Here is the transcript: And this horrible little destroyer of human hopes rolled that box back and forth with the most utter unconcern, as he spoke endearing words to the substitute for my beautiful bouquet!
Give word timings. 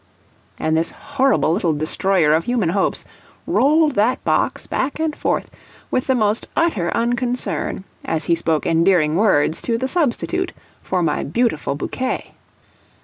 And 0.57 0.75
this 0.75 0.89
horrible 0.89 1.51
little 1.53 1.73
destroyer 1.73 2.33
of 2.33 2.45
human 2.45 2.69
hopes 2.69 3.05
rolled 3.45 3.91
that 3.93 4.23
box 4.23 4.65
back 4.65 4.99
and 4.99 5.15
forth 5.15 5.51
with 5.91 6.07
the 6.07 6.15
most 6.15 6.47
utter 6.55 6.89
unconcern, 6.97 7.83
as 8.03 8.25
he 8.25 8.33
spoke 8.33 8.65
endearing 8.65 9.15
words 9.15 9.61
to 9.61 9.77
the 9.77 9.87
substitute 9.87 10.53
for 10.81 11.03
my 11.03 11.23
beautiful 11.23 11.75
bouquet! 11.75 12.33